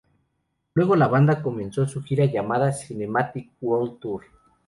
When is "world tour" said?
3.61-4.23